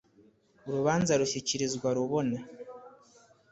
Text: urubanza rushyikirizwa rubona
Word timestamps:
urubanza 0.67 1.11
rushyikirizwa 1.21 1.89
rubona 1.97 2.37